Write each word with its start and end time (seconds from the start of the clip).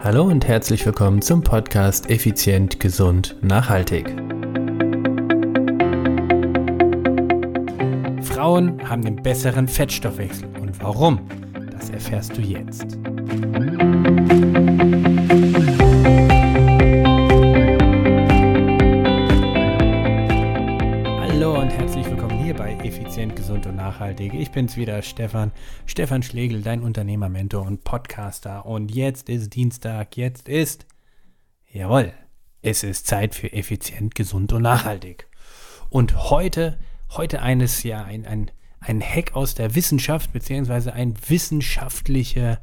Hallo 0.00 0.22
und 0.22 0.46
herzlich 0.46 0.86
willkommen 0.86 1.20
zum 1.22 1.42
Podcast 1.42 2.08
Effizient, 2.08 2.78
Gesund, 2.78 3.34
Nachhaltig. 3.42 4.08
Frauen 8.22 8.80
haben 8.88 9.02
den 9.02 9.16
besseren 9.16 9.66
Fettstoffwechsel. 9.66 10.48
Und 10.60 10.80
warum? 10.80 11.18
Das 11.72 11.90
erfährst 11.90 12.36
du 12.36 12.42
jetzt. 12.42 12.96
Nachhaltig. 24.08 24.32
Ich 24.32 24.50
bin's 24.52 24.78
wieder, 24.78 25.02
Stefan. 25.02 25.52
Stefan 25.84 26.22
Schlegel, 26.22 26.62
dein 26.62 26.82
Unternehmermentor 26.82 27.66
und 27.66 27.84
Podcaster. 27.84 28.64
Und 28.64 28.90
jetzt 28.90 29.28
ist 29.28 29.54
Dienstag, 29.54 30.16
jetzt 30.16 30.48
ist, 30.48 30.86
jawohl, 31.70 32.14
es 32.62 32.84
ist 32.84 33.06
Zeit 33.06 33.34
für 33.34 33.52
Effizient, 33.52 34.14
Gesund 34.14 34.54
und 34.54 34.62
Nachhaltig. 34.62 35.28
Und 35.90 36.30
heute, 36.30 36.78
heute 37.10 37.42
eines, 37.42 37.82
ja, 37.82 38.02
ein, 38.02 38.24
ein, 38.24 38.50
ein 38.80 39.02
Hack 39.02 39.36
aus 39.36 39.54
der 39.54 39.74
Wissenschaft, 39.74 40.32
beziehungsweise 40.32 40.94
ein 40.94 41.14
wissenschaftliche, 41.28 42.60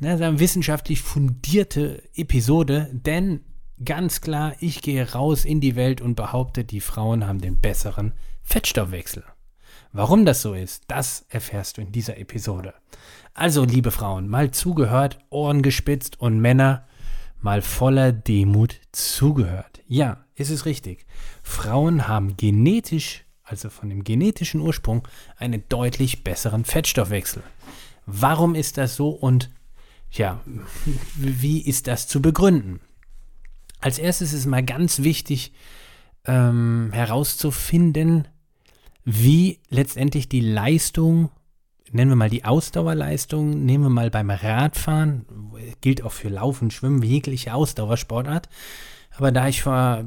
na, 0.00 0.16
sagen, 0.16 0.40
wissenschaftlich 0.40 1.02
fundierte 1.02 2.02
Episode, 2.16 2.90
denn 2.92 3.44
ganz 3.84 4.20
klar, 4.20 4.56
ich 4.58 4.82
gehe 4.82 5.12
raus 5.12 5.44
in 5.44 5.60
die 5.60 5.76
Welt 5.76 6.00
und 6.00 6.16
behaupte, 6.16 6.64
die 6.64 6.80
Frauen 6.80 7.28
haben 7.28 7.40
den 7.40 7.60
besseren 7.60 8.12
Fettstoffwechsel. 8.42 9.22
Warum 9.92 10.24
das 10.24 10.42
so 10.42 10.54
ist, 10.54 10.84
das 10.88 11.24
erfährst 11.28 11.76
du 11.76 11.80
in 11.80 11.92
dieser 11.92 12.18
Episode. 12.18 12.74
Also, 13.34 13.64
liebe 13.64 13.90
Frauen, 13.90 14.28
mal 14.28 14.50
zugehört, 14.50 15.18
Ohren 15.30 15.62
gespitzt 15.62 16.20
und 16.20 16.40
Männer 16.40 16.86
mal 17.40 17.62
voller 17.62 18.12
Demut 18.12 18.80
zugehört. 18.92 19.80
Ja, 19.86 20.24
ist 20.34 20.50
es 20.50 20.66
richtig. 20.66 21.06
Frauen 21.42 22.08
haben 22.08 22.36
genetisch, 22.36 23.24
also 23.42 23.70
von 23.70 23.88
dem 23.88 24.04
genetischen 24.04 24.60
Ursprung, 24.60 25.06
einen 25.36 25.62
deutlich 25.68 26.24
besseren 26.24 26.64
Fettstoffwechsel. 26.64 27.42
Warum 28.06 28.54
ist 28.54 28.76
das 28.76 28.96
so 28.96 29.10
und 29.10 29.50
ja, 30.10 30.40
wie 31.14 31.60
ist 31.60 31.86
das 31.86 32.08
zu 32.08 32.20
begründen? 32.20 32.80
Als 33.80 33.98
erstes 33.98 34.32
ist 34.32 34.46
mal 34.46 34.64
ganz 34.64 35.02
wichtig 35.02 35.52
ähm, 36.24 36.90
herauszufinden, 36.92 38.26
wie 39.10 39.60
letztendlich 39.70 40.28
die 40.28 40.40
Leistung, 40.40 41.30
nennen 41.90 42.10
wir 42.10 42.16
mal 42.16 42.28
die 42.28 42.44
Ausdauerleistung, 42.44 43.64
nehmen 43.64 43.84
wir 43.84 43.90
mal 43.90 44.10
beim 44.10 44.28
Radfahren, 44.28 45.24
gilt 45.80 46.04
auch 46.04 46.12
für 46.12 46.28
Laufen, 46.28 46.70
Schwimmen, 46.70 47.02
jegliche 47.02 47.54
Ausdauersportart. 47.54 48.50
Aber 49.16 49.32
da 49.32 49.48
ich 49.48 49.62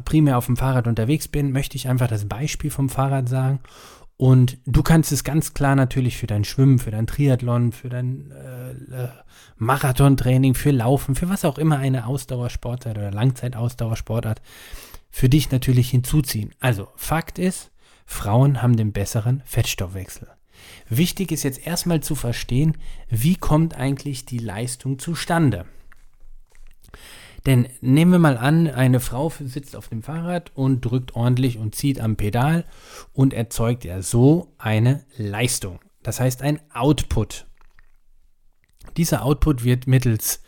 primär 0.05 0.38
auf 0.38 0.45
dem 0.45 0.55
Fahrrad 0.55 0.85
unterwegs 0.85 1.27
bin, 1.27 1.52
möchte 1.52 1.77
ich 1.77 1.88
einfach 1.88 2.08
das 2.08 2.27
Beispiel 2.27 2.69
vom 2.69 2.89
Fahrrad 2.89 3.27
sagen. 3.27 3.59
Und 4.17 4.59
du 4.67 4.83
kannst 4.83 5.11
es 5.11 5.23
ganz 5.23 5.55
klar 5.55 5.75
natürlich 5.75 6.17
für 6.17 6.27
dein 6.27 6.43
Schwimmen, 6.43 6.77
für 6.77 6.91
dein 6.91 7.08
Triathlon, 7.08 7.71
für 7.71 7.89
dein 7.89 8.30
äh, 8.30 9.08
Marathontraining, 9.58 10.53
für 10.53 10.69
Laufen, 10.69 11.15
für 11.15 11.27
was 11.27 11.43
auch 11.43 11.58
immer 11.58 11.80
eine 11.80 12.05
Ausdauersportart 12.05 12.99
oder 12.99 13.09
Langzeitausdauersportart 13.09 14.43
für 15.09 15.27
dich 15.27 15.49
natürlich 15.49 15.89
hinzuziehen. 15.89 16.53
Also 16.59 16.88
Fakt 16.95 17.39
ist, 17.39 17.70
Frauen 18.05 18.61
haben 18.61 18.77
den 18.77 18.91
besseren 18.91 19.41
Fettstoffwechsel. 19.45 20.27
Wichtig 20.89 21.31
ist 21.31 21.44
jetzt 21.44 21.66
erstmal 21.66 22.02
zu 22.02 22.16
verstehen, 22.16 22.77
wie 23.09 23.35
kommt 23.35 23.75
eigentlich 23.75 24.25
die 24.25 24.38
Leistung 24.38 24.99
zustande. 24.99 25.66
Denn 27.45 27.67
nehmen 27.81 28.11
wir 28.11 28.19
mal 28.19 28.38
an, 28.38 28.67
eine 28.67 28.99
Frau 28.99 29.31
sitzt 29.39 29.75
auf 29.75 29.88
dem 29.88 30.03
Fahrrad 30.03 30.52
und 30.53 30.81
drückt 30.81 31.16
ordentlich 31.16 31.58
und 31.58 31.73
zieht 31.73 31.99
am 31.99 32.16
Pedal 32.16 32.66
und 33.13 33.33
erzeugt 33.33 33.83
ja 33.83 34.02
so 34.02 34.53
eine 34.59 35.05
Leistung. 35.17 35.80
Das 36.03 36.20
heißt 36.20 36.43
ein 36.43 36.59
Output. 36.73 37.47
Dieser 38.97 39.23
Output 39.23 39.64
wird 39.64 39.87
mittels 39.87 40.43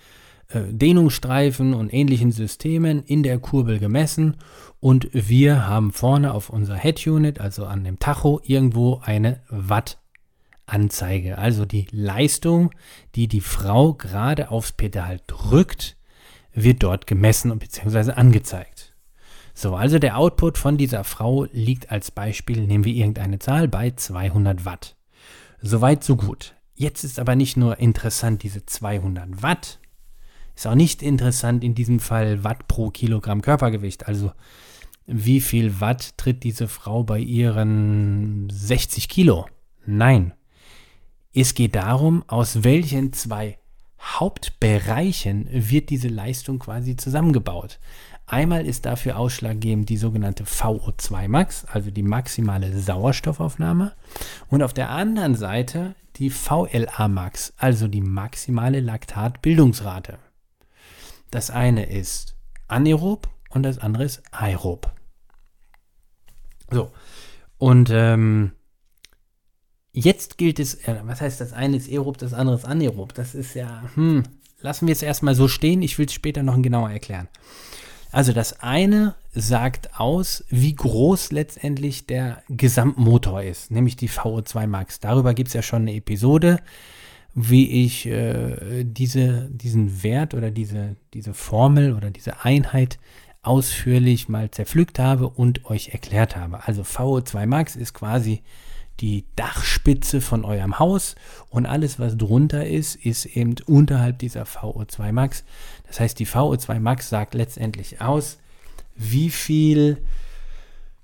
Dehnungsstreifen 0.54 1.74
und 1.74 1.94
ähnlichen 1.94 2.32
Systemen 2.32 3.04
in 3.04 3.24
der 3.24 3.40
Kurbel 3.40 3.80
gemessen 3.80 4.38
und 4.80 5.10
wir 5.14 5.68
haben 5.68 5.92
vorne 5.92 6.34
auf 6.34 6.50
unserer 6.50 6.78
Head 6.78 7.08
Unit, 7.08 7.40
also 7.40 7.66
an 7.66 7.84
dem 7.84 8.00
Tacho, 8.00 8.42
irgendwo 8.44 9.00
eine 9.04 9.42
Watt-Anzeige. 9.50 11.38
Also 11.38 11.66
die 11.66 11.88
Leistung, 11.92 12.72
die 13.16 13.28
die 13.28 13.42
Frau 13.42 13.94
gerade 13.94 14.52
aufs 14.52 14.74
Pedal 14.74 15.20
drückt, 15.28 15.98
wird 16.54 16.84
dort 16.84 17.08
gemessen 17.08 17.58
beziehungsweise 17.58 18.18
angezeigt. 18.18 18.94
So, 19.54 19.76
also 19.76 20.00
der 20.00 20.18
Output 20.18 20.58
von 20.58 20.78
dieser 20.78 21.04
Frau 21.04 21.46
liegt 21.52 21.92
als 21.92 22.12
Beispiel, 22.12 22.66
nehmen 22.66 22.86
wir 22.86 22.94
irgendeine 22.94 23.40
Zahl, 23.40 23.68
bei 23.68 23.92
200 23.92 24.66
Watt. 24.66 24.96
Soweit, 25.62 26.04
so 26.04 26.16
gut. 26.16 26.56
Jetzt 26.76 27.04
ist 27.04 27.20
aber 27.20 27.36
nicht 27.36 27.56
nur 27.56 27.80
interessant 27.80 28.44
diese 28.44 28.66
200 28.66 29.44
Watt, 29.44 29.80
ist 30.56 30.68
auch 30.68 30.76
nicht 30.76 31.02
interessant 31.02 31.64
in 31.64 31.76
diesem 31.76 32.00
Fall 32.00 32.44
Watt 32.44 32.68
pro 32.68 32.90
Kilogramm 32.90 33.42
Körpergewicht. 33.42 34.08
Also 34.08 34.32
wie 35.06 35.42
viel 35.42 35.82
Watt 35.82 36.18
tritt 36.18 36.44
diese 36.44 36.68
Frau 36.68 37.04
bei 37.04 37.20
ihren 37.20 38.50
60 38.50 39.10
Kilo? 39.10 39.48
Nein. 39.86 40.34
Es 41.34 41.56
geht 41.56 41.76
darum, 41.76 42.24
aus 42.28 42.64
welchen 42.64 43.12
zwei 43.12 43.58
Hauptbereichen 44.00 45.48
wird 45.52 45.90
diese 45.90 46.10
Leistung 46.10 46.60
quasi 46.60 46.96
zusammengebaut. 46.96 47.80
Einmal 48.26 48.66
ist 48.66 48.86
dafür 48.86 49.18
ausschlaggebend 49.18 49.90
die 49.90 49.98
sogenannte 49.98 50.46
VO2 50.46 51.28
Max, 51.28 51.66
also 51.66 51.92
die 51.92 52.04
maximale 52.04 52.78
Sauerstoffaufnahme. 52.78 53.94
Und 54.50 54.64
auf 54.64 54.74
der 54.74 54.90
anderen 54.90 55.36
Seite 55.36 55.96
die 56.18 56.30
VLA 56.30 57.08
Max, 57.08 57.54
also 57.58 57.88
die 57.88 58.02
maximale 58.02 58.80
Laktatbildungsrate. 58.80 60.20
Das 61.34 61.50
eine 61.50 61.90
ist 61.90 62.36
anaerob 62.68 63.28
und 63.50 63.64
das 63.64 63.80
andere 63.80 64.04
ist 64.04 64.22
aerob. 64.30 64.94
So, 66.70 66.92
und 67.58 67.90
ähm, 67.92 68.52
jetzt 69.92 70.38
gilt 70.38 70.60
es, 70.60 70.76
äh, 70.88 71.00
was 71.06 71.22
heißt 71.22 71.42
das 71.42 71.52
eine 71.52 71.78
ist 71.78 71.90
aerob, 71.90 72.20
das 72.20 72.34
andere 72.34 72.58
ist 72.58 72.66
anaerob. 72.66 73.16
Das 73.16 73.34
ist 73.34 73.56
ja, 73.56 73.84
hm, 73.96 74.22
lassen 74.60 74.86
wir 74.86 74.92
es 74.92 75.02
erstmal 75.02 75.34
so 75.34 75.48
stehen, 75.48 75.82
ich 75.82 75.98
will 75.98 76.06
es 76.06 76.14
später 76.14 76.44
noch 76.44 76.62
genauer 76.62 76.92
erklären. 76.92 77.28
Also 78.12 78.32
das 78.32 78.60
eine 78.60 79.16
sagt 79.34 80.00
aus, 80.00 80.44
wie 80.50 80.76
groß 80.76 81.32
letztendlich 81.32 82.06
der 82.06 82.44
Gesamtmotor 82.48 83.42
ist, 83.42 83.72
nämlich 83.72 83.96
die 83.96 84.10
VO2 84.10 84.68
Max. 84.68 85.00
Darüber 85.00 85.34
gibt 85.34 85.48
es 85.48 85.56
ja 85.56 85.64
schon 85.64 85.82
eine 85.82 85.96
Episode, 85.96 86.60
wie 87.36 87.86
ich 87.86 88.06
äh, 88.06 88.84
diese, 88.84 89.50
diesen 89.50 90.04
Wert 90.04 90.34
oder 90.34 90.52
diese, 90.52 90.96
diese 91.14 91.34
Formel 91.34 91.94
oder 91.94 92.12
diese 92.12 92.44
Einheit 92.44 93.00
ausführlich 93.42 94.30
mal 94.30 94.52
zerpflückt 94.52 95.00
habe 95.00 95.28
und 95.30 95.66
euch 95.66 95.90
erklärt 95.90 96.36
habe. 96.36 96.66
Also 96.66 96.84
VO2 96.84 97.46
Max 97.46 97.76
ist 97.76 97.94
quasi 97.94 98.42
die 99.00 99.26
Dachspitze 99.36 100.22
von 100.22 100.46
eurem 100.46 100.80
Haus 100.80 101.16
und 101.50 101.66
alles, 101.66 102.00
was 102.00 102.18
drunter 102.18 102.66
ist, 102.66 102.96
ist 102.96 103.26
eben 103.26 103.56
unterhalb 103.66 104.20
dieser 104.20 104.44
VO2 104.44 105.12
Max. 105.12 105.44
Das 105.88 106.00
heißt, 106.00 106.20
die 106.20 106.28
VO2 106.28 106.80
Max 106.80 107.10
sagt 107.10 107.34
letztendlich 107.34 108.02
aus, 108.02 108.38
wie 108.96 109.30
viel, 109.30 109.98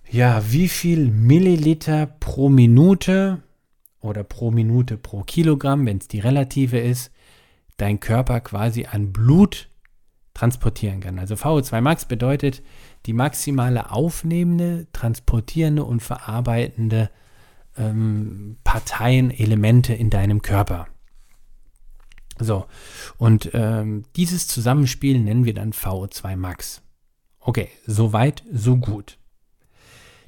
ja, 0.10 0.44
wie 0.50 0.68
viel 0.68 1.10
Milliliter 1.10 2.06
pro 2.06 2.50
Minute 2.50 3.42
oder 4.02 4.24
pro 4.24 4.52
Minute 4.52 4.98
pro 4.98 5.24
Kilogramm, 5.24 5.86
wenn 5.86 5.98
es 5.98 6.08
die 6.08 6.20
relative 6.20 6.80
ist, 6.80 7.12
dein 7.78 8.00
Körper 8.00 8.40
quasi 8.40 8.86
an 8.86 9.12
Blut 9.12 9.70
transportieren 10.34 11.02
kann. 11.02 11.20
Also 11.20 11.36
VO2 11.36 11.82
Max 11.82 12.06
bedeutet 12.06 12.62
die 13.06 13.14
maximale 13.14 13.92
aufnehmende, 13.92 14.88
transportierende 14.94 15.84
und 15.84 16.02
verarbeitende 16.02 17.10
ähm, 17.78 18.58
Parteien, 18.64 19.32
Elemente 19.32 19.94
in 19.94 20.10
deinem 20.10 20.42
Körper. 20.42 20.88
So, 22.40 22.66
und 23.18 23.52
ähm, 23.54 24.06
dieses 24.16 24.48
Zusammenspiel 24.48 25.20
nennen 25.20 25.44
wir 25.44 25.54
dann 25.54 25.74
VO2 25.74 26.38
Max. 26.38 26.82
Okay, 27.40 27.70
soweit, 27.86 28.44
so 28.52 28.78
gut. 28.78 29.18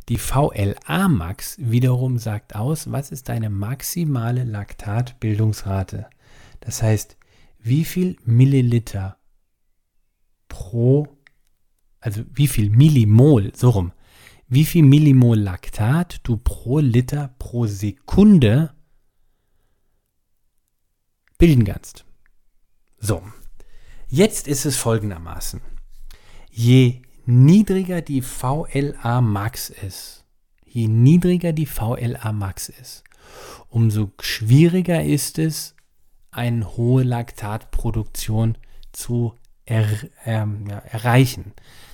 Die 0.10 0.18
VLA 0.18 1.08
Max 1.08 1.58
wiederum 1.60 2.18
sagt 2.18 2.56
aus, 2.56 2.92
was 2.92 3.12
ist 3.12 3.30
deine 3.30 3.50
maximale 3.50 4.44
Laktatbildungsrate. 4.44 6.10
Das 6.60 6.82
heißt, 6.82 7.18
wie 7.60 7.86
viel 7.86 8.18
Milliliter 8.26 9.18
pro, 10.48 11.08
also 12.00 12.24
wie 12.34 12.48
viel 12.48 12.70
Millimol, 12.70 13.52
so 13.56 13.70
rum, 13.70 13.94
wie 14.48 14.66
viel 14.66 14.84
Millimol 14.84 15.40
Laktat 15.40 16.20
du 16.24 16.38
pro 16.38 16.80
Liter 16.80 17.34
pro 17.40 17.68
Sekunde 17.68 18.74
bilden 21.38 21.64
kannst. 21.64 22.06
So, 23.00 23.24
Jetzt 24.14 24.50
ist 24.50 24.66
es 24.66 24.76
folgendermaßen. 24.76 25.62
Je 26.50 27.02
niedriger 27.32 28.02
die 28.02 28.22
VLA 28.22 29.22
Max 29.22 29.70
ist, 29.70 30.26
je 30.66 30.88
niedriger 30.88 31.54
die 31.54 31.66
VLA 31.66 32.32
Max 32.34 32.70
ist, 32.70 33.04
umso 33.70 34.12
schwieriger 34.20 35.04
ist 35.04 35.40
es, 35.40 35.76
eine 36.32 36.78
hohe 36.78 37.04
Laktatproduktion 37.04 38.58
zu 38.92 39.34
er, 39.66 39.86
ähm, 40.26 40.66
ja, 40.70 40.80
erreichen. 40.80 41.54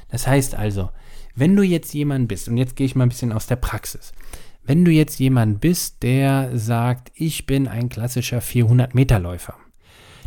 Das 0.09 0.27
heißt 0.27 0.55
also, 0.55 0.89
wenn 1.35 1.55
du 1.55 1.63
jetzt 1.63 1.93
jemand 1.93 2.27
bist, 2.27 2.47
und 2.47 2.57
jetzt 2.57 2.75
gehe 2.75 2.85
ich 2.85 2.95
mal 2.95 3.05
ein 3.05 3.09
bisschen 3.09 3.31
aus 3.31 3.47
der 3.47 3.57
Praxis, 3.57 4.13
wenn 4.63 4.83
du 4.83 4.91
jetzt 4.91 5.19
jemand 5.19 5.61
bist, 5.61 6.03
der 6.03 6.57
sagt, 6.57 7.11
ich 7.15 7.45
bin 7.45 7.67
ein 7.67 7.89
klassischer 7.89 8.39
400-Meter-Läufer. 8.39 9.55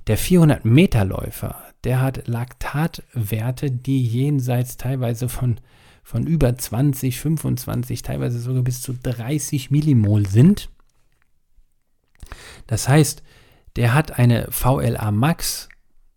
Der 0.06 0.18
400-Meter-Läufer, 0.18 1.69
der 1.84 2.00
hat 2.00 2.26
Laktatwerte, 2.26 3.70
die 3.70 4.04
jenseits 4.04 4.76
teilweise 4.76 5.28
von, 5.28 5.58
von 6.02 6.26
über 6.26 6.56
20, 6.56 7.18
25, 7.18 8.02
teilweise 8.02 8.38
sogar 8.38 8.62
bis 8.62 8.82
zu 8.82 8.92
30 8.92 9.70
Millimol 9.70 10.26
sind. 10.26 10.68
Das 12.66 12.88
heißt, 12.88 13.22
der 13.76 13.94
hat 13.94 14.18
eine 14.18 14.48
VLA 14.50 15.10
Max, 15.10 15.68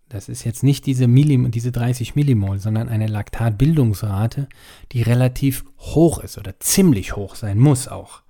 das 0.10 0.30
ist 0.30 0.44
jetzt 0.44 0.63
nicht 0.63 0.86
diese, 0.86 1.07
Millim, 1.07 1.50
diese 1.51 1.71
30 1.71 2.15
Millimol, 2.15 2.60
sondern 2.60 2.89
eine 2.89 3.07
Laktatbildungsrate, 3.07 4.48
die 4.92 5.01
relativ 5.01 5.65
hoch 5.80 6.19
ist 6.19 6.38
oder 6.38 6.60
ziemlich 6.60 7.15
hoch 7.15 7.36
sein 7.36 7.57
muss 7.57 7.88
auch. 7.88 8.21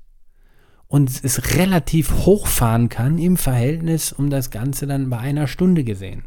und 0.86 1.24
es 1.24 1.56
relativ 1.56 2.12
hochfahren 2.26 2.88
kann 2.88 3.16
im 3.16 3.36
Verhältnis 3.36 4.12
um 4.12 4.28
das 4.28 4.50
Ganze 4.50 4.86
dann 4.86 5.08
bei 5.08 5.18
einer 5.18 5.46
Stunde 5.46 5.84
gesehen. 5.84 6.24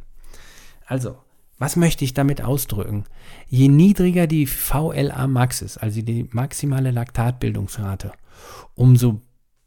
Also, 0.85 1.17
was 1.63 1.77
möchte 1.77 2.03
ich 2.03 2.13
damit 2.13 2.41
ausdrücken? 2.41 3.05
Je 3.47 3.69
niedriger 3.69 4.27
die 4.27 4.47
VLA 4.47 5.27
Max 5.27 5.61
ist, 5.61 5.77
also 5.77 6.01
die 6.01 6.27
maximale 6.33 6.91
Laktatbildungsrate, 6.91 8.11
umso 8.75 9.21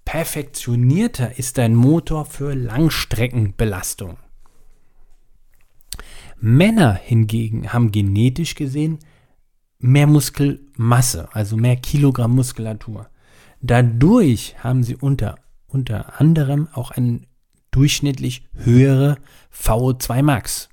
perfektionierter 0.04 1.38
ist 1.38 1.56
dein 1.56 1.74
Motor 1.74 2.26
für 2.26 2.52
Langstreckenbelastung. 2.52 4.18
Männer 6.38 6.92
hingegen 6.92 7.72
haben 7.72 7.92
genetisch 7.92 8.56
gesehen 8.56 8.98
mehr 9.78 10.06
Muskelmasse, 10.06 11.30
also 11.32 11.56
mehr 11.56 11.76
Kilogramm 11.76 12.34
Muskulatur. 12.34 13.08
Dadurch 13.62 14.54
haben 14.58 14.82
sie 14.82 14.96
unter, 14.96 15.36
unter 15.66 16.20
anderem 16.20 16.68
auch 16.74 16.90
eine 16.90 17.22
durchschnittlich 17.70 18.46
höhere 18.52 19.16
VO2 19.50 20.22
Max. 20.22 20.68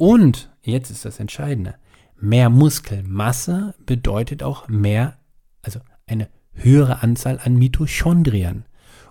Und, 0.00 0.48
jetzt 0.62 0.88
ist 0.88 1.04
das 1.04 1.20
Entscheidende, 1.20 1.74
mehr 2.18 2.48
Muskelmasse 2.48 3.74
bedeutet 3.84 4.42
auch 4.42 4.66
mehr, 4.66 5.18
also 5.60 5.78
eine 6.06 6.30
höhere 6.54 7.02
Anzahl 7.02 7.38
an 7.38 7.56
Mitochondrien. 7.56 8.64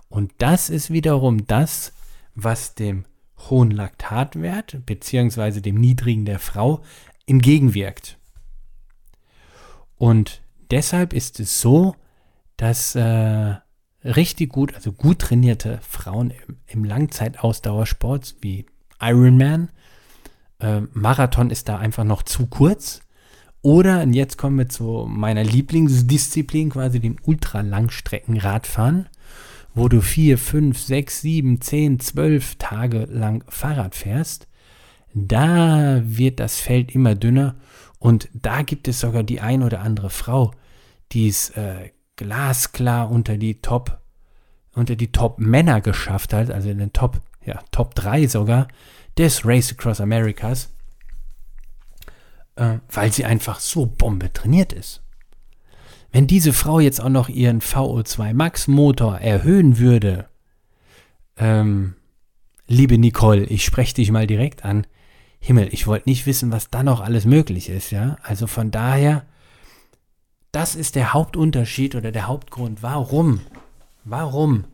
Und 0.08 0.32
das 0.38 0.68
ist 0.68 0.90
wiederum 0.90 1.46
das, 1.46 1.92
was 2.34 2.74
dem 2.74 3.04
hohen 3.38 3.70
Laktatwert 3.70 4.84
bzw. 4.84 5.60
dem 5.60 5.76
niedrigen 5.76 6.24
der 6.24 6.40
Frau 6.40 6.82
entgegenwirkt. 7.24 8.18
Und 9.94 10.42
deshalb 10.72 11.12
ist 11.12 11.38
es 11.38 11.60
so, 11.60 11.94
dass 12.56 12.96
äh, 12.96 13.54
richtig 14.02 14.50
gut, 14.50 14.74
also 14.74 14.90
gut 14.90 15.20
trainierte 15.20 15.78
Frauen 15.82 16.30
im, 16.30 16.56
im 16.66 16.82
Langzeitausdauersport 16.82 18.34
wie 18.40 18.66
Ironman 19.00 19.70
äh, 20.60 20.82
Marathon 20.92 21.50
ist 21.50 21.68
da 21.68 21.78
einfach 21.78 22.04
noch 22.04 22.22
zu 22.22 22.46
kurz. 22.46 23.00
Oder, 23.62 24.02
und 24.02 24.14
jetzt 24.14 24.38
kommen 24.38 24.58
wir 24.58 24.68
zu 24.68 25.06
meiner 25.08 25.44
Lieblingsdisziplin, 25.44 26.70
quasi 26.70 26.98
dem 26.98 27.16
Ultralangstreckenradfahren, 27.22 29.08
wo 29.74 29.88
du 29.88 30.00
vier, 30.00 30.38
fünf, 30.38 30.78
sechs, 30.78 31.20
sieben, 31.20 31.60
zehn, 31.60 32.00
zwölf 32.00 32.56
Tage 32.56 33.04
lang 33.10 33.44
Fahrrad 33.48 33.94
fährst. 33.94 34.48
Da 35.12 36.00
wird 36.04 36.40
das 36.40 36.58
Feld 36.58 36.94
immer 36.94 37.14
dünner 37.14 37.56
und 37.98 38.28
da 38.32 38.62
gibt 38.62 38.88
es 38.88 39.00
sogar 39.00 39.22
die 39.22 39.40
ein 39.40 39.62
oder 39.62 39.80
andere 39.80 40.08
Frau, 40.08 40.52
die 41.12 41.28
es 41.28 41.50
äh, 41.50 41.90
glasklar 42.16 43.10
unter 43.10 43.36
die 43.36 43.60
Top, 43.60 44.00
unter 44.74 44.96
die 44.96 45.12
Top 45.12 45.38
Männer 45.38 45.80
geschafft 45.80 46.32
hat, 46.32 46.50
also 46.50 46.70
in 46.70 46.78
den 46.78 46.92
Top, 46.92 47.20
ja, 47.44 47.60
Top 47.70 47.94
3 47.94 48.26
sogar, 48.26 48.68
des 49.18 49.44
Race 49.44 49.72
Across 49.72 50.00
Americas, 50.00 50.70
äh, 52.56 52.78
weil 52.90 53.12
sie 53.12 53.24
einfach 53.24 53.60
so 53.60 53.86
bombe 53.86 54.32
trainiert 54.32 54.72
ist. 54.72 55.02
Wenn 56.12 56.26
diese 56.26 56.52
Frau 56.52 56.80
jetzt 56.80 57.00
auch 57.00 57.08
noch 57.08 57.28
ihren 57.28 57.60
VO2 57.60 58.34
Max 58.34 58.66
Motor 58.66 59.18
erhöhen 59.18 59.78
würde, 59.78 60.28
ähm, 61.36 61.94
liebe 62.66 62.98
Nicole, 62.98 63.44
ich 63.44 63.64
spreche 63.64 63.94
dich 63.94 64.10
mal 64.10 64.26
direkt 64.26 64.64
an. 64.64 64.86
Himmel, 65.38 65.68
ich 65.72 65.86
wollte 65.86 66.08
nicht 66.08 66.26
wissen, 66.26 66.52
was 66.52 66.68
da 66.68 66.82
noch 66.82 67.00
alles 67.00 67.24
möglich 67.24 67.68
ist, 67.68 67.92
ja. 67.92 68.16
Also 68.22 68.46
von 68.46 68.70
daher, 68.70 69.24
das 70.52 70.74
ist 70.74 70.96
der 70.96 71.14
Hauptunterschied 71.14 71.94
oder 71.94 72.12
der 72.12 72.26
Hauptgrund, 72.26 72.82
warum, 72.82 73.40
warum 74.04 74.64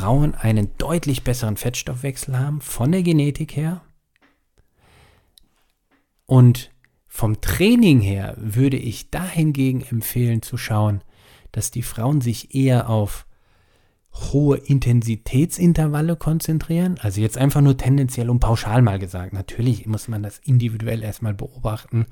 Frauen 0.00 0.34
einen 0.34 0.70
deutlich 0.78 1.24
besseren 1.24 1.58
Fettstoffwechsel 1.58 2.38
haben, 2.38 2.62
von 2.62 2.90
der 2.90 3.02
Genetik 3.02 3.54
her. 3.54 3.82
Und 6.24 6.70
vom 7.06 7.42
Training 7.42 8.00
her 8.00 8.34
würde 8.38 8.78
ich 8.78 9.10
dahingegen 9.10 9.82
empfehlen 9.82 10.40
zu 10.40 10.56
schauen, 10.56 11.04
dass 11.52 11.70
die 11.70 11.82
Frauen 11.82 12.22
sich 12.22 12.54
eher 12.54 12.88
auf 12.88 13.26
hohe 14.12 14.56
Intensitätsintervalle 14.56 16.16
konzentrieren. 16.16 16.98
Also 17.00 17.20
jetzt 17.20 17.38
einfach 17.38 17.60
nur 17.60 17.76
tendenziell 17.76 18.28
und 18.28 18.40
pauschal 18.40 18.82
mal 18.82 18.98
gesagt. 18.98 19.32
Natürlich 19.32 19.86
muss 19.86 20.08
man 20.08 20.22
das 20.22 20.38
individuell 20.38 21.02
erstmal 21.02 21.34
beobachten, 21.34 22.06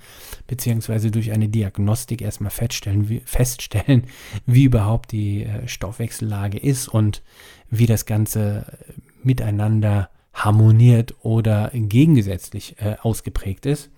beziehungsweise 0.47 1.11
durch 1.11 1.33
eine 1.33 1.49
Diagnostik 1.49 2.23
erstmal 2.23 2.51
feststellen, 2.51 3.09
wie, 3.09 3.21
feststellen, 3.21 4.05
wie 4.47 4.65
überhaupt 4.65 5.13
die 5.13 5.45
äh, 5.45 5.67
Stoffwechsellage 5.67 6.59
ist 6.59 6.89
und 6.89 7.23
wie 7.69 7.87
das 7.87 8.07
Ganze 8.07 8.79
miteinander 9.23 10.11
harmoniert 10.33 11.17
oder 11.23 11.71
gegengesetzlich 11.75 12.77
äh, 12.79 12.97
ausgeprägt 13.03 13.67
ist. 13.67 13.91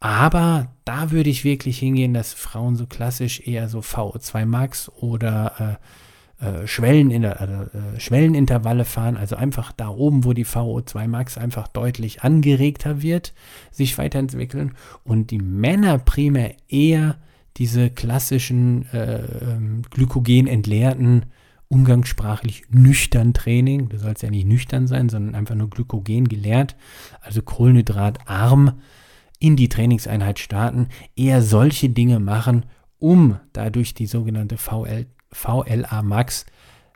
Aber 0.00 0.72
da 0.84 1.10
würde 1.10 1.30
ich 1.30 1.44
wirklich 1.44 1.78
hingehen, 1.78 2.12
dass 2.12 2.34
Frauen 2.34 2.76
so 2.76 2.86
klassisch 2.86 3.40
eher 3.46 3.68
so 3.68 3.80
VO2 3.80 4.44
Max 4.44 4.90
oder 4.90 5.78
äh, 5.80 5.86
äh, 6.40 6.66
Schwellen 6.66 7.10
in 7.10 7.22
der, 7.22 7.40
äh, 7.40 8.00
Schwellenintervalle 8.00 8.84
fahren, 8.84 9.16
also 9.16 9.36
einfach 9.36 9.72
da 9.72 9.88
oben, 9.88 10.24
wo 10.24 10.32
die 10.32 10.44
VO2 10.44 11.08
Max 11.08 11.38
einfach 11.38 11.68
deutlich 11.68 12.22
angeregter 12.22 13.02
wird, 13.02 13.32
sich 13.70 13.96
weiterentwickeln 13.96 14.74
und 15.04 15.30
die 15.30 15.38
Männer 15.38 15.98
primär 15.98 16.54
eher 16.68 17.16
diese 17.56 17.88
klassischen 17.88 18.86
äh, 18.92 19.22
ähm, 19.22 19.82
Glykogen 19.90 20.46
entleerten 20.46 21.26
umgangssprachlich 21.68 22.64
nüchtern 22.70 23.34
Training. 23.34 23.88
Du 23.88 23.98
sollst 23.98 24.22
ja 24.22 24.30
nicht 24.30 24.46
nüchtern 24.46 24.86
sein, 24.86 25.08
sondern 25.08 25.34
einfach 25.34 25.54
nur 25.54 25.70
Glykogen 25.70 26.28
geleert, 26.28 26.76
also 27.20 27.42
kohlenhydratarm 27.42 28.72
in 29.38 29.56
die 29.56 29.68
Trainingseinheit 29.68 30.38
starten, 30.38 30.88
eher 31.16 31.42
solche 31.42 31.88
Dinge 31.88 32.20
machen, 32.20 32.66
um 32.98 33.38
dadurch 33.52 33.94
die 33.94 34.06
sogenannte 34.06 34.56
VL, 34.56 35.06
VLA 35.32 36.02
Max 36.02 36.46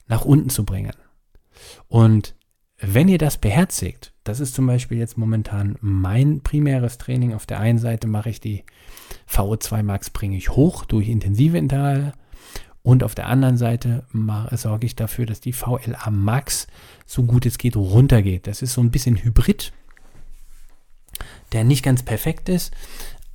nach 0.07 0.25
unten 0.25 0.51
zu 0.51 0.65
bringen. 0.65 0.95
Und 1.89 2.35
wenn 2.79 3.09
ihr 3.09 3.19
das 3.19 3.37
beherzigt, 3.37 4.13
das 4.25 4.41
ist 4.41 4.55
zum 4.55 4.67
Beispiel 4.67 4.99
jetzt 4.99 5.19
momentan 5.19 5.77
mein 5.81 6.41
primäres 6.41 6.99
Training. 6.99 7.35
Auf 7.35 7.47
der 7.47 7.61
einen 7.61 7.79
Seite 7.79 8.07
mache 8.07 8.31
ich 8.31 8.41
die 8.41 8.65
VO2 9.29 9.83
Max, 9.83 10.11
bringe 10.11 10.37
ich 10.37 10.51
hoch 10.51 10.85
durch 10.85 11.09
intensive 11.09 11.59
Intervalle 11.59 12.15
und 12.83 13.05
auf 13.05 13.15
der 13.15 13.27
anderen 13.27 13.59
Seite 13.59 14.05
sorge 14.53 14.87
ich 14.87 14.97
dafür, 14.97 15.27
dass 15.27 15.41
die 15.41 15.53
VLA 15.53 16.11
Max 16.11 16.67
so 17.05 17.25
gut 17.25 17.45
es 17.45 17.59
geht 17.59 17.77
runtergeht. 17.77 18.47
Das 18.47 18.63
ist 18.63 18.73
so 18.73 18.81
ein 18.81 18.91
bisschen 18.91 19.23
Hybrid, 19.23 19.73
der 21.53 21.65
nicht 21.65 21.83
ganz 21.83 22.03
perfekt 22.03 22.49
ist. 22.49 22.73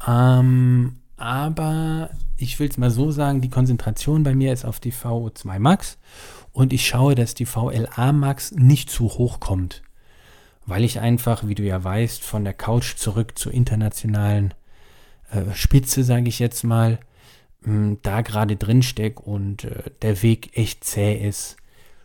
Ähm, 0.07 0.97
aber 1.17 2.09
ich 2.37 2.59
will 2.59 2.69
es 2.69 2.77
mal 2.77 2.91
so 2.91 3.11
sagen, 3.11 3.41
die 3.41 3.49
Konzentration 3.49 4.23
bei 4.23 4.35
mir 4.35 4.51
ist 4.51 4.65
auf 4.65 4.79
die 4.79 4.91
VO2 4.91 5.59
Max 5.59 5.97
und 6.51 6.73
ich 6.73 6.87
schaue, 6.87 7.15
dass 7.15 7.33
die 7.33 7.45
VLA 7.45 8.11
Max 8.11 8.51
nicht 8.51 8.89
zu 8.89 9.05
hoch 9.05 9.39
kommt. 9.39 9.81
Weil 10.65 10.83
ich 10.83 10.99
einfach, 10.99 11.47
wie 11.47 11.55
du 11.55 11.63
ja 11.63 11.83
weißt, 11.83 12.23
von 12.23 12.43
der 12.43 12.53
Couch 12.53 12.95
zurück 12.95 13.37
zur 13.37 13.53
internationalen 13.53 14.53
äh, 15.31 15.53
Spitze, 15.53 16.03
sage 16.03 16.27
ich 16.27 16.39
jetzt 16.39 16.63
mal, 16.63 16.99
mh, 17.61 17.97
da 18.01 18.21
gerade 18.21 18.55
drin 18.55 18.81
stecke 18.81 19.21
und 19.21 19.65
äh, 19.65 19.91
der 20.01 20.21
Weg 20.23 20.57
echt 20.57 20.83
zäh 20.83 21.15
ist. 21.15 21.57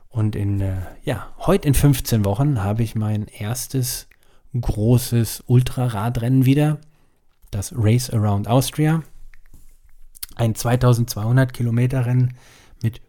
Und 0.09 0.37
in, 0.37 0.61
äh, 0.61 0.79
ja, 1.05 1.33
heute 1.39 1.69
in 1.69 1.75
15 1.75 2.25
Wochen 2.25 2.63
habe 2.63 2.83
ich 2.83 2.95
mein 2.95 3.27
erstes 3.27 4.09
großes 4.61 5.45
Ultraradrennen 5.47 6.45
wieder, 6.45 6.81
das 7.51 7.73
Race 7.77 8.11
Around 8.11 8.49
Austria. 8.49 9.03
Ein 10.37 10.55
2200 10.55 11.53
Kilometer 11.53 12.07
Rennen 12.07 12.35
mit, 12.83 13.01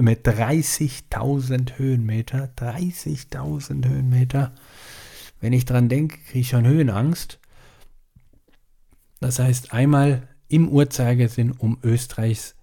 mit 0.00 0.26
30.000 0.26 1.78
Höhenmeter. 1.78 2.50
30.000 2.56 3.88
Höhenmeter. 3.88 4.52
Wenn 5.40 5.52
ich 5.52 5.64
dran 5.64 5.88
denke, 5.88 6.18
kriege 6.18 6.40
ich 6.40 6.48
schon 6.48 6.66
Höhenangst. 6.66 7.38
Das 9.20 9.38
heißt, 9.38 9.72
einmal 9.72 10.28
im 10.48 10.68
Uhrzeigersinn 10.68 11.52
um 11.52 11.78
Österreichs 11.82 12.54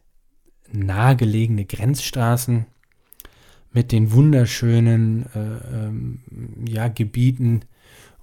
nahegelegene 0.72 1.66
Grenzstraßen 1.66 2.66
mit 3.72 3.92
den 3.92 4.12
wunderschönen 4.12 5.26
äh, 5.34 5.86
ähm, 5.86 6.20
ja, 6.68 6.88
Gebieten, 6.88 7.62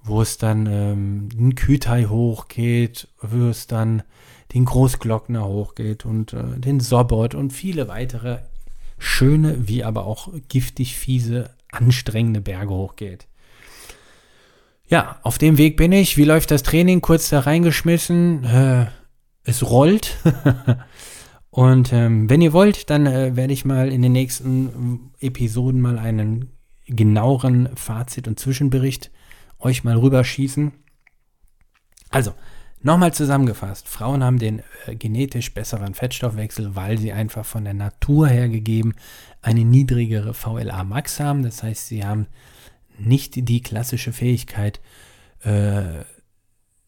wo 0.05 0.21
es 0.21 0.37
dann 0.37 0.67
ähm, 0.67 1.29
den 1.29 1.55
Kütai 1.55 2.05
hochgeht, 2.05 3.07
wo 3.21 3.47
es 3.47 3.67
dann 3.67 4.03
den 4.53 4.65
Großglockner 4.65 5.45
hochgeht 5.45 6.05
und 6.05 6.33
äh, 6.33 6.57
den 6.57 6.79
Sobot 6.79 7.35
und 7.35 7.51
viele 7.51 7.87
weitere 7.87 8.39
schöne, 8.97 9.67
wie 9.67 9.83
aber 9.83 10.05
auch 10.05 10.29
giftig 10.47 10.95
fiese, 10.95 11.49
anstrengende 11.71 12.41
Berge 12.41 12.73
hochgeht. 12.73 13.27
Ja, 14.87 15.19
auf 15.23 15.39
dem 15.39 15.57
Weg 15.57 15.77
bin 15.77 15.91
ich. 15.91 16.15
Wie 16.15 16.25
läuft 16.25 16.51
das 16.51 16.61
Training? 16.61 17.01
Kurz 17.01 17.29
da 17.29 17.39
reingeschmissen. 17.39 18.43
Äh, 18.43 18.85
es 19.43 19.69
rollt. 19.69 20.17
Und 21.49 21.91
ähm, 21.91 22.29
wenn 22.29 22.41
ihr 22.41 22.53
wollt, 22.53 22.89
dann 22.89 23.07
äh, 23.07 23.35
werde 23.35 23.53
ich 23.53 23.65
mal 23.65 23.91
in 23.91 24.01
den 24.01 24.11
nächsten 24.11 25.11
Episoden 25.19 25.81
mal 25.81 25.97
einen 25.97 26.51
genaueren 26.87 27.69
Fazit 27.75 28.27
und 28.27 28.39
Zwischenbericht 28.39 29.09
euch 29.65 29.83
mal 29.83 29.97
rüberschießen. 29.97 30.71
Also, 32.09 32.33
nochmal 32.81 33.13
zusammengefasst. 33.13 33.87
Frauen 33.87 34.23
haben 34.23 34.37
den 34.37 34.61
äh, 34.85 34.95
genetisch 34.95 35.53
besseren 35.53 35.95
Fettstoffwechsel, 35.95 36.75
weil 36.75 36.97
sie 36.97 37.11
einfach 37.11 37.45
von 37.45 37.65
der 37.65 37.73
Natur 37.73 38.27
her 38.27 38.47
gegeben 38.47 38.93
eine 39.41 39.65
niedrigere 39.65 40.33
VLA 40.33 40.83
Max 40.83 41.19
haben. 41.19 41.43
Das 41.43 41.63
heißt, 41.63 41.87
sie 41.87 42.05
haben 42.05 42.27
nicht 42.97 43.49
die 43.49 43.61
klassische 43.61 44.13
Fähigkeit, 44.13 44.79
äh, 45.41 46.03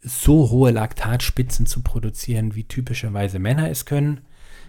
so 0.02 0.50
hohe 0.52 0.72
Laktatspitzen 0.72 1.66
zu 1.66 1.82
produzieren, 1.82 2.56
wie 2.56 2.64
typischerweise 2.64 3.40
Männer 3.40 3.70
es 3.70 3.86
können. 3.86 4.22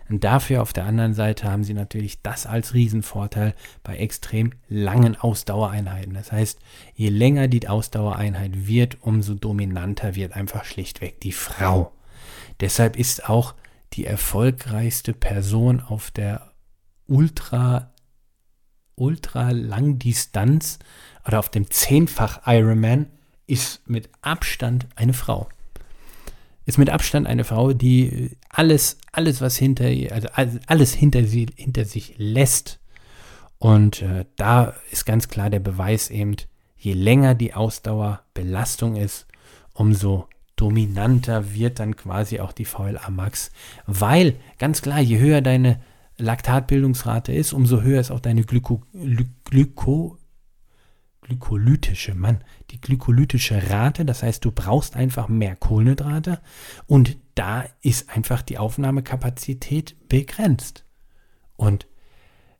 Und 0.09 0.25
dafür 0.25 0.63
auf 0.63 0.73
der 0.73 0.87
anderen 0.87 1.13
Seite 1.15 1.51
haben 1.51 1.65
sie 1.65 1.75
natürlich 1.75 2.23
das 2.23 2.47
als 2.47 2.73
Riesenvorteil 2.73 3.55
bei 3.83 3.97
extrem 3.99 4.53
langen 4.69 5.17
Ausdauereinheiten. 5.17 6.15
Das 6.15 6.33
heißt, 6.33 6.59
je 6.95 7.11
länger 7.11 7.49
die 7.49 7.69
Ausdauereinheit 7.69 8.67
wird, 8.67 8.99
umso 9.03 9.35
dominanter 9.35 10.15
wird 10.15 10.33
einfach 10.33 10.65
schlichtweg 10.65 11.21
die 11.21 11.33
Frau. 11.33 11.93
Deshalb 12.61 12.97
ist 12.97 13.29
auch 13.29 13.55
die 13.93 14.07
erfolgreichste 14.07 15.13
Person 15.13 15.81
auf 15.81 16.11
der 16.11 16.53
Ultra 17.07 17.93
Ultra 18.95 19.51
Langdistanz 19.51 20.81
oder 21.25 21.39
auf 21.39 21.51
dem 21.51 21.71
Zehnfach 21.71 22.41
Ironman 22.47 23.07
ist 23.47 23.89
mit 23.89 24.11
Abstand 24.23 24.89
eine 24.97 25.13
Frau. 25.13 25.49
Ist 26.69 26.77
mit 26.77 26.91
Abstand 26.91 27.27
eine 27.27 27.45
Frau, 27.45 27.73
die 27.73 28.37
alles, 28.51 28.99
alles, 29.11 29.41
was 29.41 29.57
hinter 29.57 29.87
also 30.13 30.29
alles 30.67 30.93
hinter 30.93 31.25
sie, 31.25 31.47
hinter 31.57 31.87
sich 31.87 32.13
lässt. 32.19 32.79
Und 33.59 34.03
äh, 34.03 34.27
da 34.37 34.75
ist 34.91 35.07
ganz 35.07 35.29
klar 35.29 35.49
der 35.49 35.61
Beweis 35.61 36.11
eben, 36.11 36.37
je 36.77 36.93
länger 36.93 37.35
die 37.35 37.55
Ausdauerbelastung 37.55 38.97
ist, 38.97 39.27
umso 39.73 40.29
dominanter 40.57 41.55
wird 41.55 41.79
dann 41.79 41.97
quasi 41.97 42.39
auch 42.39 42.53
die 42.53 42.67
VLA 42.67 43.09
Max. 43.09 43.51
Weil, 43.87 44.35
ganz 44.59 44.83
klar, 44.83 45.01
je 45.01 45.19
höher 45.19 45.41
deine 45.41 45.81
Laktatbildungsrate 46.19 47.33
ist, 47.33 47.55
umso 47.55 47.81
höher 47.81 48.03
ist 48.03 48.11
auch 48.11 48.21
deine 48.21 48.43
Glyko, 48.43 48.83
Glyko, 49.45 50.19
glykolytische, 51.29 52.15
Mann, 52.15 52.39
die 52.71 52.81
glykolytische 52.81 53.71
Rate. 53.71 54.05
Das 54.05 54.23
heißt, 54.23 54.45
du 54.45 54.51
brauchst 54.51 54.97
einfach 54.97 55.29
mehr 55.29 55.57
Kohlenhydrate 55.57 56.41
und 56.87 57.19
da 57.35 57.65
ist 57.83 58.11
einfach 58.11 58.43
die 58.43 58.59
Aufnahmekapazität 58.59 59.97
begrenzt. 60.09 60.85
Und 61.57 61.87